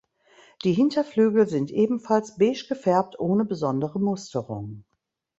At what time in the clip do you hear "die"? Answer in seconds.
0.63-0.73